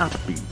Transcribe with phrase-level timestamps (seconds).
[0.00, 0.42] Upbeat.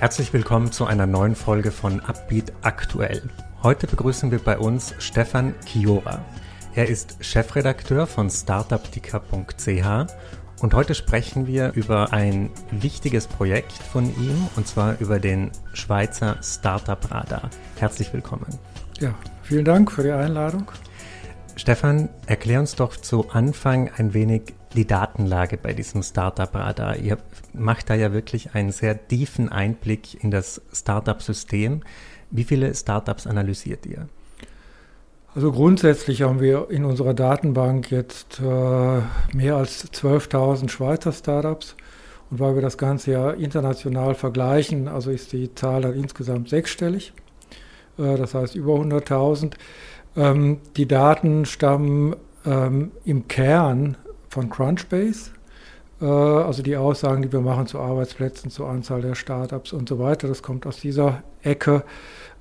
[0.00, 3.22] Herzlich willkommen zu einer neuen Folge von Upbeat aktuell.
[3.62, 6.24] Heute begrüßen wir bei uns Stefan Kiora.
[6.74, 10.12] Er ist Chefredakteur von startupdica.ch
[10.60, 16.38] und heute sprechen wir über ein wichtiges Projekt von ihm und zwar über den Schweizer
[16.42, 17.50] Startup Radar.
[17.78, 18.46] Herzlich willkommen.
[18.98, 19.14] Ja,
[19.44, 20.72] vielen Dank für die Einladung.
[21.54, 26.96] Stefan, erklär uns doch zu Anfang ein wenig die Datenlage bei diesem Startup-Radar.
[26.96, 27.18] Ihr
[27.52, 31.82] macht da ja wirklich einen sehr tiefen Einblick in das Startup-System.
[32.30, 34.08] Wie viele Startups analysiert ihr?
[35.34, 39.00] Also grundsätzlich haben wir in unserer Datenbank jetzt äh,
[39.34, 41.74] mehr als 12.000 Schweizer Startups.
[42.30, 47.12] Und weil wir das Ganze ja international vergleichen, also ist die Zahl dann insgesamt sechsstellig.
[47.98, 49.52] Äh, das heißt über 100.000.
[50.16, 53.96] Ähm, die Daten stammen ähm, im Kern
[54.32, 55.30] von Crunchbase,
[56.00, 59.98] äh, also die Aussagen, die wir machen zu Arbeitsplätzen, zur Anzahl der Startups und so
[59.98, 61.84] weiter, das kommt aus dieser Ecke.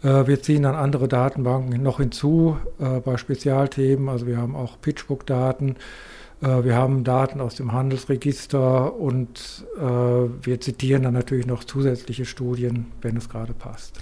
[0.02, 4.80] Äh, wir ziehen dann andere Datenbanken noch hinzu äh, bei Spezialthemen, also wir haben auch
[4.82, 5.76] PitchBook-Daten.
[6.44, 13.16] Wir haben Daten aus dem Handelsregister und wir zitieren dann natürlich noch zusätzliche Studien, wenn
[13.16, 13.94] es gerade passt.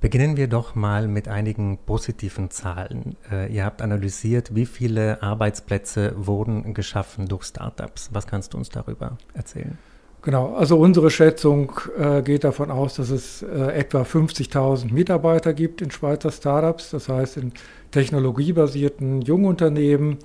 [0.00, 3.16] Beginnen wir doch mal mit einigen positiven Zahlen.
[3.30, 8.08] Äh, ihr habt analysiert, wie viele Arbeitsplätze wurden geschaffen durch Startups.
[8.10, 9.76] Was kannst du uns darüber erzählen?
[10.22, 15.82] Genau, also unsere Schätzung äh, geht davon aus, dass es äh, etwa 50.000 Mitarbeiter gibt
[15.82, 17.52] in Schweizer Startups, das heißt in
[17.90, 20.18] technologiebasierten Jungunternehmen,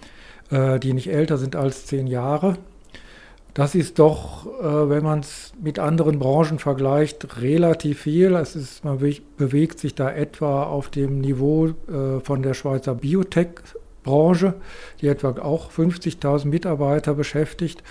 [0.52, 2.60] die nicht älter sind als zehn Jahre.
[3.56, 8.36] Das ist doch, äh, wenn man es mit anderen Branchen vergleicht, relativ viel.
[8.36, 9.00] Es ist, man
[9.38, 14.56] bewegt sich da etwa auf dem Niveau äh, von der Schweizer Biotech-Branche,
[15.00, 17.82] die etwa auch 50.000 Mitarbeiter beschäftigt.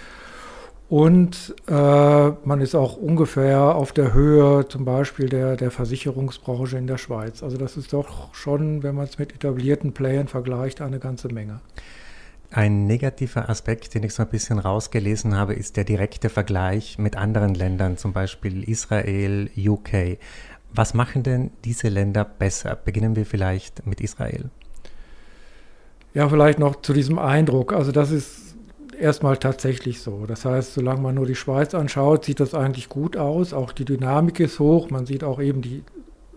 [0.90, 6.86] Und äh, man ist auch ungefähr auf der Höhe zum Beispiel der, der Versicherungsbranche in
[6.86, 7.42] der Schweiz.
[7.42, 11.60] Also das ist doch schon, wenn man es mit etablierten Playern vergleicht, eine ganze Menge.
[12.56, 17.16] Ein negativer Aspekt, den ich so ein bisschen rausgelesen habe, ist der direkte Vergleich mit
[17.16, 20.18] anderen Ländern, zum Beispiel Israel, UK.
[20.72, 22.76] Was machen denn diese Länder besser?
[22.76, 24.50] Beginnen wir vielleicht mit Israel.
[26.14, 27.72] Ja, vielleicht noch zu diesem Eindruck.
[27.72, 28.54] Also das ist
[29.00, 30.24] erstmal tatsächlich so.
[30.24, 33.52] Das heißt, solange man nur die Schweiz anschaut, sieht das eigentlich gut aus.
[33.52, 34.90] Auch die Dynamik ist hoch.
[34.90, 35.82] Man sieht auch eben die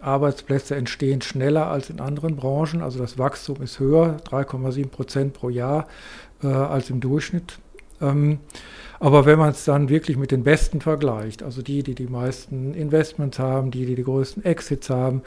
[0.08, 2.82] Arbeitsplätze entstehen schneller als in anderen Branchen.
[2.82, 5.88] Also das Wachstum ist höher, 3,7 Prozent pro Jahr
[6.42, 7.60] äh, als im Durchschnitt.
[8.02, 8.40] Ähm,
[9.00, 12.74] aber wenn man es dann wirklich mit den Besten vergleicht, also die, die die meisten
[12.74, 15.22] Investments haben, die, die die größten Exits haben,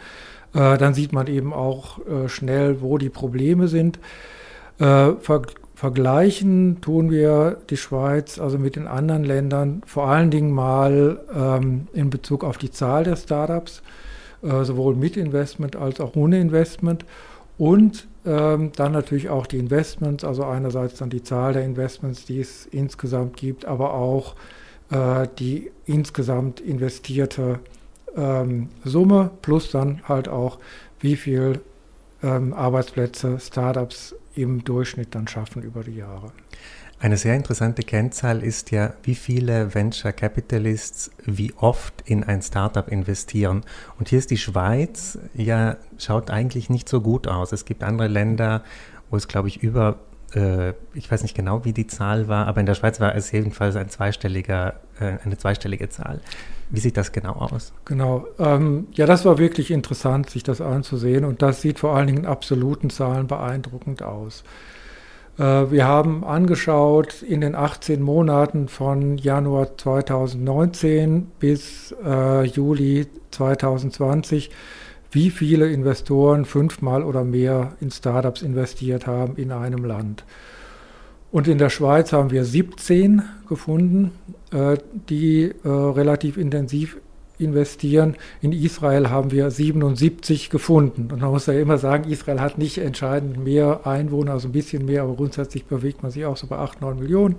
[0.54, 3.98] äh, dann sieht man eben auch äh, schnell, wo die Probleme sind.
[4.78, 5.42] Äh, ver
[5.74, 11.88] vergleichen tun wir die Schweiz also mit den anderen Ländern vor allen Dingen mal ähm,
[11.94, 13.78] in Bezug auf die Zahl der Startups.
[13.78, 14.09] Äh,
[14.42, 17.04] sowohl mit Investment als auch ohne Investment.
[17.58, 22.40] Und ähm, dann natürlich auch die Investments, also einerseits dann die Zahl der Investments, die
[22.40, 24.34] es insgesamt gibt, aber auch
[24.90, 27.60] äh, die insgesamt investierte
[28.16, 30.58] ähm, Summe plus dann halt auch,
[31.00, 31.60] wie viel
[32.22, 36.32] ähm, Arbeitsplätze Startups im Durchschnitt dann schaffen über die Jahre.
[37.02, 42.86] Eine sehr interessante Kennzahl ist ja, wie viele Venture Capitalists wie oft in ein Startup
[42.88, 43.62] investieren.
[43.98, 47.52] Und hier ist die Schweiz, ja, schaut eigentlich nicht so gut aus.
[47.52, 48.62] Es gibt andere Länder,
[49.08, 49.96] wo es, glaube ich, über,
[50.34, 53.32] äh, ich weiß nicht genau, wie die Zahl war, aber in der Schweiz war es
[53.32, 56.20] jedenfalls ein zweistelliger, äh, eine zweistellige Zahl.
[56.68, 57.72] Wie sieht das genau aus?
[57.86, 58.26] Genau.
[58.38, 61.24] Ähm, ja, das war wirklich interessant, sich das anzusehen.
[61.24, 64.44] Und das sieht vor allen Dingen in absoluten Zahlen beeindruckend aus.
[65.40, 74.50] Äh, wir haben angeschaut in den 18 Monaten von Januar 2019 bis äh, Juli 2020,
[75.10, 80.24] wie viele Investoren fünfmal oder mehr in Startups investiert haben in einem Land.
[81.32, 84.12] Und in der Schweiz haben wir 17 gefunden,
[84.52, 84.76] äh,
[85.08, 86.98] die äh, relativ intensiv
[87.40, 88.16] investieren.
[88.40, 91.08] In Israel haben wir 77 gefunden.
[91.12, 94.84] Und man muss ja immer sagen, Israel hat nicht entscheidend mehr Einwohner, also ein bisschen
[94.84, 97.36] mehr, aber grundsätzlich bewegt man sich auch so bei 8, 9 Millionen.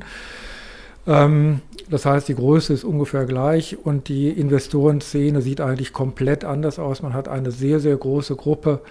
[1.08, 6.80] Ähm, das heißt, die Größe ist ungefähr gleich und die Investorenszene sieht eigentlich komplett anders
[6.80, 7.02] aus.
[7.02, 8.82] Man hat eine sehr, sehr große Gruppe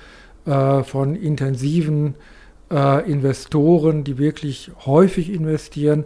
[0.47, 2.15] äh, von intensiven
[2.71, 6.05] äh, Investoren, die wirklich häufig investieren.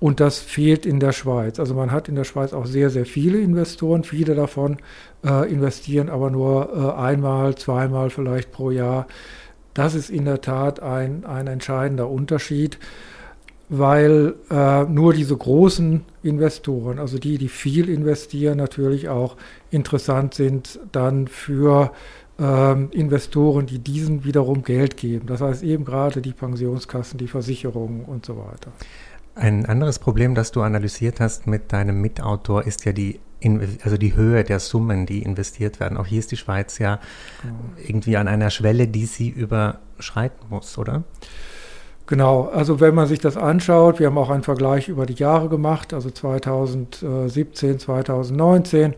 [0.00, 1.58] Und das fehlt in der Schweiz.
[1.58, 4.04] Also man hat in der Schweiz auch sehr, sehr viele Investoren.
[4.04, 4.76] Viele davon
[5.24, 9.06] äh, investieren aber nur äh, einmal, zweimal vielleicht pro Jahr.
[9.74, 12.78] Das ist in der Tat ein, ein entscheidender Unterschied.
[13.68, 19.36] weil äh, nur diese großen Investoren, also die, die viel investieren, natürlich auch
[19.70, 21.92] interessant sind dann für
[22.38, 25.26] ähm, Investoren, die diesen wiederum Geld geben.
[25.26, 28.72] Das heißt eben gerade die Pensionskassen, die Versicherungen und so weiter.
[29.38, 33.20] Ein anderes Problem, das du analysiert hast mit deinem Mitautor, ist ja die,
[33.84, 35.96] also die Höhe der Summen, die investiert werden.
[35.96, 36.98] Auch hier ist die Schweiz ja
[37.42, 37.54] genau.
[37.86, 41.04] irgendwie an einer Schwelle, die sie überschreiten muss, oder?
[42.06, 45.48] Genau, also wenn man sich das anschaut, wir haben auch einen Vergleich über die Jahre
[45.48, 48.94] gemacht, also 2017, 2019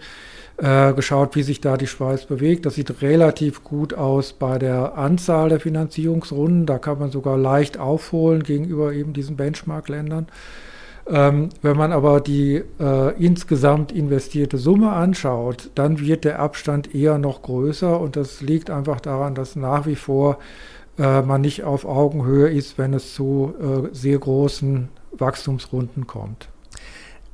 [0.60, 2.66] äh, geschaut, wie sich da die Schweiz bewegt.
[2.66, 6.66] Das sieht relativ gut aus bei der Anzahl der Finanzierungsrunden.
[6.66, 10.26] Da kann man sogar leicht aufholen gegenüber eben diesen Benchmark-Ländern.
[11.06, 17.18] Ähm, wenn man aber die äh, insgesamt investierte Summe anschaut, dann wird der Abstand eher
[17.18, 20.38] noch größer und das liegt einfach daran, dass nach wie vor
[20.98, 26.48] äh, man nicht auf Augenhöhe ist, wenn es zu äh, sehr großen Wachstumsrunden kommt.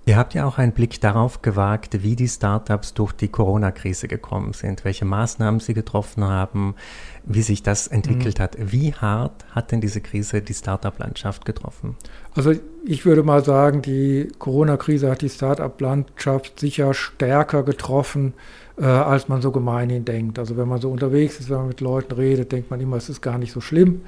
[0.08, 4.52] Ihr habt ja auch einen Blick darauf gewagt, wie die Startups durch die Corona-Krise gekommen
[4.52, 6.76] sind, welche Maßnahmen sie getroffen haben,
[7.24, 8.42] wie sich das entwickelt mhm.
[8.44, 8.56] hat.
[8.60, 11.96] Wie hart hat denn diese Krise die Startup-Landschaft getroffen?
[12.36, 12.52] Also
[12.84, 18.34] ich würde mal sagen, die Corona-Krise hat die Startup-Landschaft sicher stärker getroffen,
[18.78, 20.38] äh, als man so gemeinhin denkt.
[20.38, 23.08] Also wenn man so unterwegs ist, wenn man mit Leuten redet, denkt man immer, es
[23.08, 24.02] ist gar nicht so schlimm.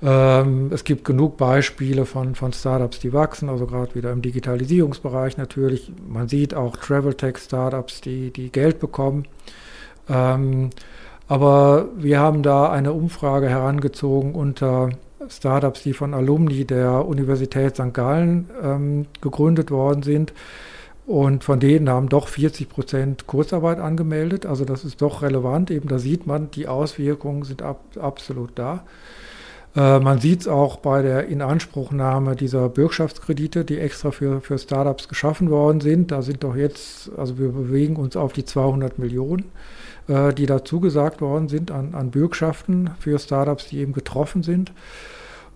[0.00, 5.36] Ähm, es gibt genug Beispiele von, von Startups, die wachsen, also gerade wieder im Digitalisierungsbereich
[5.36, 5.92] natürlich.
[6.06, 9.26] Man sieht auch Travel-Tech-Startups, die, die Geld bekommen.
[10.08, 10.70] Ähm,
[11.26, 14.90] aber wir haben da eine Umfrage herangezogen unter
[15.28, 17.92] Startups, die von Alumni der Universität St.
[17.92, 20.32] Gallen ähm, gegründet worden sind.
[21.06, 24.46] Und von denen haben doch 40 Prozent Kurzarbeit angemeldet.
[24.46, 25.70] Also das ist doch relevant.
[25.70, 28.84] Eben da sieht man, die Auswirkungen sind ab, absolut da.
[29.78, 35.06] Äh, man sieht es auch bei der Inanspruchnahme dieser Bürgschaftskredite, die extra für, für Startups
[35.06, 36.10] geschaffen worden sind.
[36.10, 39.44] Da sind doch jetzt, also wir bewegen uns auf die 200 Millionen,
[40.08, 44.72] äh, die da zugesagt worden sind an, an Bürgschaften für Startups, die eben getroffen sind.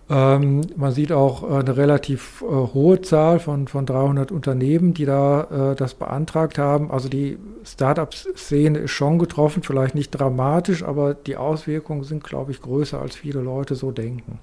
[0.09, 5.05] Ähm, man sieht auch äh, eine relativ äh, hohe Zahl von, von 300 Unternehmen, die
[5.05, 6.91] da äh, das beantragt haben.
[6.91, 12.61] Also die Startup-Szene ist schon getroffen, vielleicht nicht dramatisch, aber die Auswirkungen sind, glaube ich,
[12.61, 14.39] größer, als viele Leute so denken.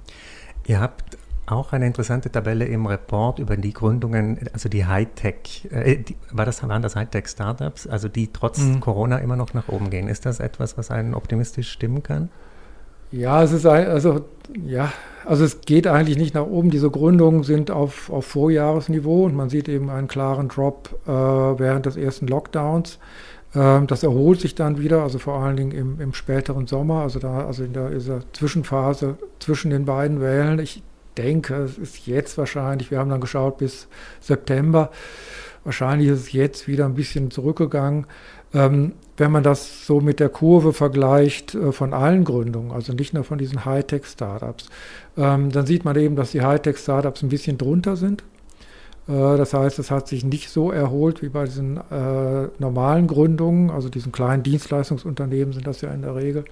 [0.67, 5.97] Ihr habt auch eine interessante Tabelle im Report über die Gründungen, also die Hightech, äh,
[5.97, 8.81] die, war das, waren das Hightech-Startups, also die trotz mhm.
[8.81, 10.09] Corona immer noch nach oben gehen.
[10.09, 12.31] Ist das etwas, was einen optimistisch stimmen kann?
[13.13, 14.25] Ja, es ist also
[14.65, 14.93] ja,
[15.25, 16.71] also es geht eigentlich nicht nach oben.
[16.71, 21.87] Diese Gründungen sind auf, auf Vorjahresniveau und man sieht eben einen klaren Drop äh, während
[21.87, 22.99] des ersten Lockdowns.
[23.55, 27.19] Ähm, das erholt sich dann wieder, also vor allen Dingen im, im späteren Sommer, also
[27.19, 30.59] da, also in der, dieser Zwischenphase zwischen den beiden Wellen.
[30.59, 30.83] Ich
[31.17, 33.89] denke, es ist jetzt wahrscheinlich, wir haben dann geschaut bis
[34.21, 34.91] September,
[35.65, 38.07] wahrscheinlich ist es jetzt wieder ein bisschen zurückgegangen.
[38.53, 43.15] Ähm, wenn man das so mit der Kurve vergleicht äh, von allen Gründungen, also nicht
[43.15, 44.69] nur von diesen Hightech-Startups,
[45.17, 48.25] ähm, dann sieht man eben, dass die Hightech-Startups ein bisschen drunter sind.
[49.09, 53.71] Äh, das heißt, es hat sich nicht so erholt wie bei diesen äh, normalen Gründungen,
[53.71, 56.45] also diesen kleinen Dienstleistungsunternehmen sind das ja in der Regel.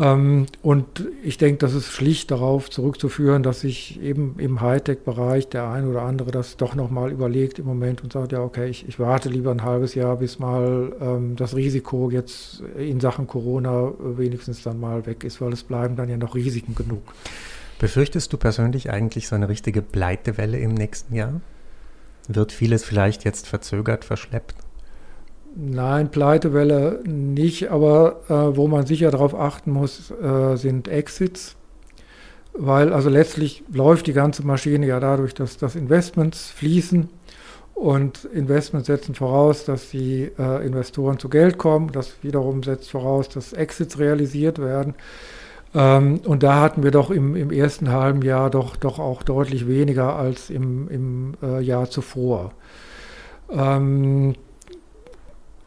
[0.00, 5.68] Ähm, und ich denke, das ist schlicht darauf zurückzuführen, dass sich eben im Hightech-Bereich der
[5.68, 8.98] ein oder andere das doch nochmal überlegt im Moment und sagt, ja, okay, ich, ich,
[8.98, 14.62] warte lieber ein halbes Jahr, bis mal ähm, das Risiko jetzt in Sachen Corona wenigstens
[14.62, 17.02] dann mal weg ist, weil es bleiben dann ja noch Risiken genug.
[17.78, 21.40] Befürchtest du persönlich eigentlich so eine richtige Pleitewelle im nächsten Jahr?
[22.28, 24.54] Wird vieles vielleicht jetzt verzögert, verschleppt?
[25.54, 31.56] Nein, Pleitewelle nicht, aber äh, wo man sicher darauf achten muss, äh, sind Exits.
[32.52, 37.08] Weil also letztlich läuft die ganze Maschine ja dadurch, dass, dass Investments fließen
[37.74, 41.90] und Investments setzen voraus, dass die äh, Investoren zu Geld kommen.
[41.92, 44.94] Das wiederum setzt voraus, dass Exits realisiert werden.
[45.74, 49.66] Ähm, und da hatten wir doch im, im, ersten halben Jahr doch, doch auch deutlich
[49.66, 52.52] weniger als im, im äh, Jahr zuvor.
[53.50, 54.34] Ähm,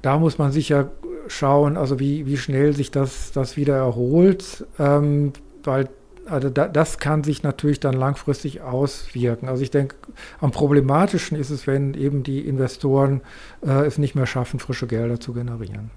[0.04, 0.92] da muss man sicher
[1.28, 5.34] schauen, also wie, wie schnell sich das, das wieder erholt, ähm,
[5.64, 5.90] weil
[6.26, 9.50] also da, das kann sich natürlich dann langfristig auswirken.
[9.50, 9.96] Also ich denke,
[10.40, 13.22] am problematischen ist es, wenn eben die Investoren
[13.62, 15.92] äh, es nicht mehr schaffen, frische Gelder zu generieren.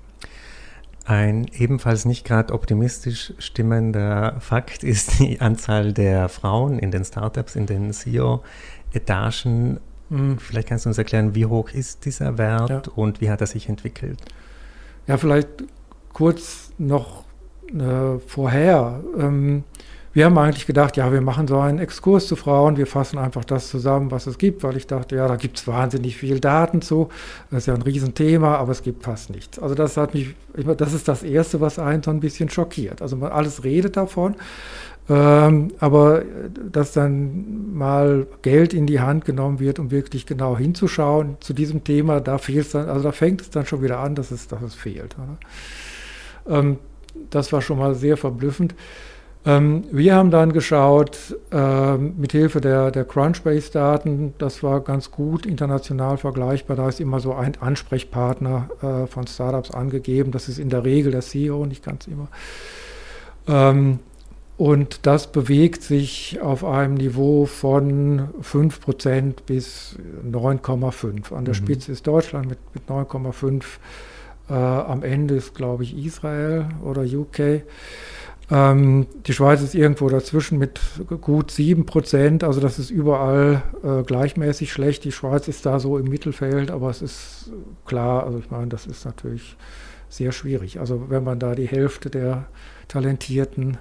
[1.04, 7.54] Ein ebenfalls nicht gerade optimistisch stimmender Fakt ist die Anzahl der Frauen in den Startups,
[7.54, 9.78] in den CEO-Etagen
[10.38, 12.82] vielleicht kannst du uns erklären, wie hoch ist dieser Wert ja.
[12.94, 14.20] und wie hat er sich entwickelt?
[15.06, 15.48] Ja, vielleicht
[16.12, 17.24] kurz noch
[17.68, 19.00] äh, vorher.
[19.18, 19.64] Ähm,
[20.16, 23.44] wir haben eigentlich gedacht, ja, wir machen so einen Exkurs zu Frauen, wir fassen einfach
[23.44, 26.80] das zusammen, was es gibt, weil ich dachte, ja, da gibt es wahnsinnig viel Daten
[26.80, 27.10] zu,
[27.50, 29.58] das ist ja ein Riesenthema, aber es gibt fast nichts.
[29.58, 30.34] Also das hat mich,
[30.78, 33.02] das ist das Erste, was einen so ein bisschen schockiert.
[33.02, 34.36] Also man alles redet davon,
[35.08, 36.22] ähm, aber
[36.72, 41.84] dass dann mal Geld in die Hand genommen wird, um wirklich genau hinzuschauen zu diesem
[41.84, 44.62] Thema, da fehlt dann, also da fängt es dann schon wieder an, dass es, dass
[44.62, 45.14] es fehlt.
[46.48, 46.78] Ähm,
[47.30, 48.74] das war schon mal sehr verblüffend.
[49.44, 55.46] Ähm, wir haben dann geschaut, äh, mit Hilfe der, der Crunchbase-Daten, das war ganz gut
[55.46, 60.68] international vergleichbar, da ist immer so ein Ansprechpartner äh, von Startups angegeben, das ist in
[60.68, 62.26] der Regel der CEO, nicht ganz immer.
[64.58, 71.34] Und das bewegt sich auf einem Niveau von 5% bis 9,5.
[71.34, 71.58] An der mhm.
[71.58, 73.64] Spitze ist Deutschland mit, mit 9,5.
[74.48, 77.64] Äh, am Ende ist, glaube ich, Israel oder UK.
[78.48, 80.80] Ähm, die Schweiz ist irgendwo dazwischen mit
[81.20, 85.02] gut 7 Prozent, also das ist überall äh, gleichmäßig schlecht.
[85.04, 87.50] Die Schweiz ist da so im Mittelfeld, aber es ist
[87.86, 89.56] klar, also ich meine, das ist natürlich
[90.08, 90.78] sehr schwierig.
[90.78, 92.46] Also wenn man da die Hälfte der
[92.86, 93.78] talentierten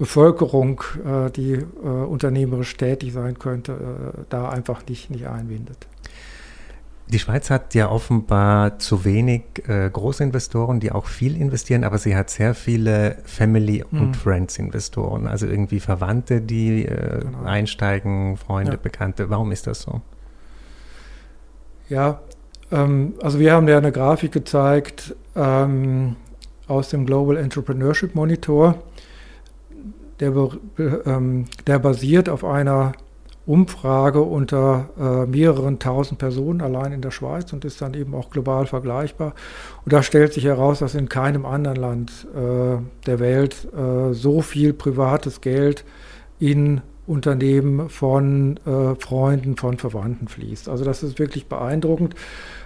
[0.00, 5.86] Bevölkerung, äh, die äh, unternehmerisch tätig sein könnte, äh, da einfach nicht, nicht einbindet.
[7.08, 12.16] Die Schweiz hat ja offenbar zu wenig äh, Großinvestoren, die auch viel investieren, aber sie
[12.16, 14.14] hat sehr viele Family- und mhm.
[14.14, 17.42] Friends-Investoren, also irgendwie Verwandte, die äh, genau.
[17.44, 18.78] einsteigen, Freunde, ja.
[18.82, 19.28] Bekannte.
[19.28, 20.00] Warum ist das so?
[21.90, 22.20] Ja,
[22.72, 26.16] ähm, also wir haben ja eine Grafik gezeigt ähm,
[26.68, 28.76] aus dem Global Entrepreneurship Monitor,
[30.20, 30.32] der,
[31.06, 32.92] ähm, der basiert auf einer
[33.46, 38.30] Umfrage unter äh, mehreren tausend Personen allein in der Schweiz und ist dann eben auch
[38.30, 39.34] global vergleichbar.
[39.84, 44.42] Und da stellt sich heraus, dass in keinem anderen Land äh, der Welt äh, so
[44.42, 45.84] viel privates Geld
[46.38, 50.68] in Unternehmen von äh, Freunden, von Verwandten fließt.
[50.68, 52.14] Also das ist wirklich beeindruckend.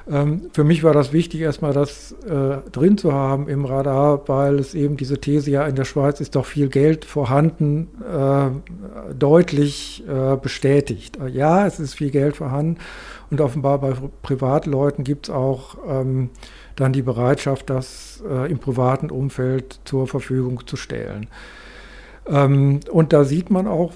[0.06, 4.58] Ähm, für mich war das wichtig, erstmal das äh, drin zu haben im Radar, weil
[4.58, 10.04] es eben diese These ja in der Schweiz ist doch viel Geld vorhanden, äh, deutlich
[10.06, 11.18] äh, bestätigt.
[11.32, 12.76] Ja, es ist viel Geld vorhanden
[13.30, 16.28] und offenbar bei Privatleuten gibt es auch ähm,
[16.76, 21.28] dann die Bereitschaft, das äh, im privaten Umfeld zur Verfügung zu stellen.
[22.26, 23.94] Ähm, und da sieht man auch,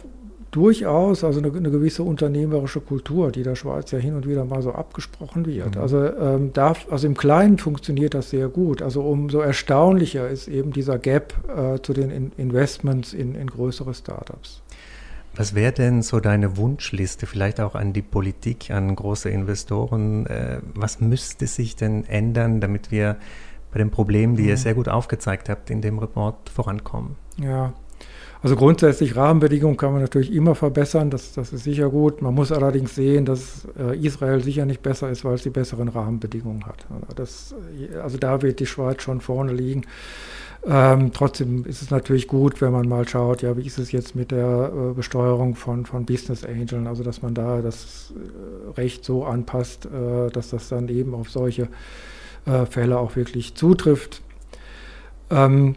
[0.51, 4.63] durchaus also eine, eine, gewisse unternehmerische Kultur, die der Schweiz ja hin und wieder mal
[4.63, 5.77] so abgesprochen wird.
[5.77, 5.81] Mhm.
[5.81, 8.83] Also, ähm, darf, also im Kleinen funktioniert das sehr gut.
[8.83, 13.95] Also umso erstaunlicher ist eben dieser Gap äh, zu den in Investments in, in größere
[13.95, 14.63] Startups.
[15.35, 20.27] Was wäre denn so deine Wunschliste, vielleicht auch an die Politik, an große Investoren?
[20.27, 23.19] Äh, was müsste sich denn ändern, damit wir
[23.71, 24.49] bei den Problemen, die mhm.
[24.49, 27.17] ihr sehr gut aufgezeigt habt, in dem Report vorankommen?
[27.37, 27.73] Ja,
[28.43, 32.23] also grundsätzlich Rahmenbedingungen kann man natürlich immer verbessern, das, das ist sicher gut.
[32.23, 35.89] Man muss allerdings sehen, dass äh, Israel sicher nicht besser ist, weil es die besseren
[35.89, 36.87] Rahmenbedingungen hat.
[37.17, 37.55] Das,
[38.03, 39.83] also da wird die Schweiz schon vorne liegen.
[40.67, 44.17] Ähm, trotzdem ist es natürlich gut, wenn man mal schaut, ja, wie ist es jetzt
[44.17, 49.05] mit der äh, Besteuerung von, von Business Angeln, also dass man da das äh, Recht
[49.05, 51.69] so anpasst, äh, dass das dann eben auf solche
[52.45, 54.21] äh, Fälle auch wirklich zutrifft.
[55.31, 55.77] Ähm,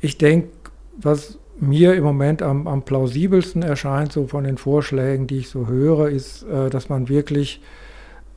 [0.00, 0.48] ich denke,
[0.96, 5.66] was mir im Moment am, am, plausibelsten erscheint, so von den Vorschlägen, die ich so
[5.66, 7.60] höre, ist, äh, dass man wirklich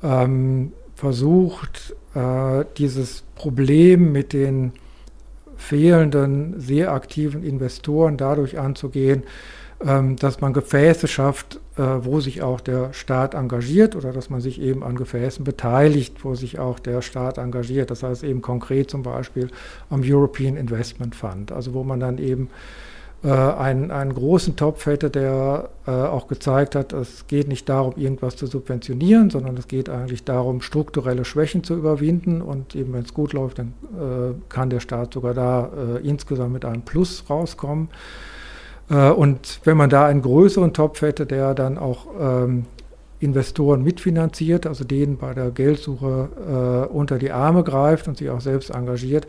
[0.04, 4.74] ähm, versucht, äh, dieses Problem mit den
[5.56, 9.24] fehlenden, sehr aktiven Investoren dadurch anzugehen,
[9.80, 14.60] dass man Gefäße schafft, äh, wo sich auch der Staat engagiert oder dass man sich
[14.60, 17.92] eben an Gefäßen beteiligt, wo sich auch der Staat engagiert.
[17.92, 19.50] Das heißt eben konkret zum Beispiel
[19.92, 22.50] am European Investment Fund, also wo man dann eben
[23.24, 27.94] äh, einen, einen großen Topf hätte, der äh, auch gezeigt hat, es geht nicht darum,
[27.98, 32.42] irgendwas zu subventionieren, sondern es geht eigentlich darum, strukturelle Schwächen zu überwinden.
[32.42, 33.74] Und eben wenn es gut läuft, dann
[34.50, 37.90] kann der Staat sogar da insgesamt mit einem Plus rauskommen.
[38.90, 42.66] Äh, und wenn man da einen größeren Topf hätte, der dann auch ähm,
[43.20, 48.42] Investoren mitfinanziert, also denen bei der Geldsuche äh, unter die Arme greift und sich auch
[48.42, 49.26] selbst engagiert.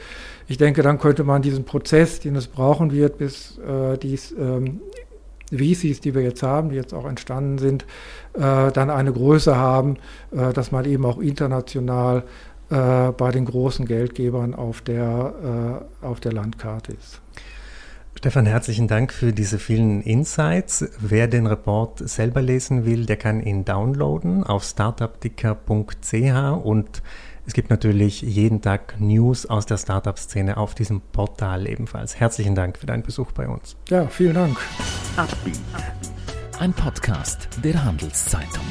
[0.47, 4.81] Ich denke, dann könnte man diesen Prozess, den es brauchen wird, bis äh, die ähm,
[5.51, 7.85] VCs, die wir jetzt haben, die jetzt auch entstanden sind,
[8.35, 9.97] äh, dann eine Größe haben,
[10.31, 12.25] äh, dass man eben auch international
[12.71, 17.21] äh, bei den großen Geldgebern auf der, auf der Landkarte ist.
[18.19, 20.85] Stefan, herzlichen Dank für diese vielen Insights.
[20.99, 27.01] Wer den Report selber lesen will, der kann ihn downloaden auf startupdicker.ch und
[27.47, 32.19] Es gibt natürlich jeden Tag News aus der Startup-Szene auf diesem Portal ebenfalls.
[32.19, 33.77] Herzlichen Dank für deinen Besuch bei uns.
[33.89, 34.59] Ja, vielen Dank.
[36.59, 38.65] Ein Podcast der Handelszeitung.